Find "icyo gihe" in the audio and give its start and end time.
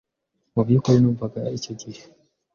1.57-2.03